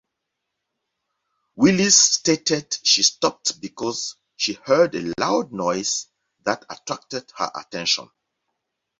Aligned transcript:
Willis 1.55 1.95
stated 1.95 2.75
she 2.81 3.03
stopped 3.03 3.61
because 3.61 4.15
she 4.35 4.53
heard 4.53 4.95
a 4.95 5.13
loud 5.19 5.53
noise 5.53 6.07
that 6.43 6.65
attracted 6.71 7.31
her 7.37 7.51
attention. 7.53 8.09